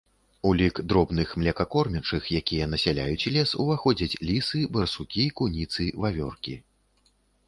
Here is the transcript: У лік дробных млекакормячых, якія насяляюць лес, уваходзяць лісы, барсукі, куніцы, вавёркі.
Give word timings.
У 0.49 0.51
лік 0.59 0.79
дробных 0.91 1.33
млекакормячых, 1.41 2.29
якія 2.39 2.67
насяляюць 2.71 3.27
лес, 3.35 3.53
уваходзяць 3.63 4.19
лісы, 4.31 4.63
барсукі, 4.79 5.27
куніцы, 5.41 5.83
вавёркі. 6.07 6.57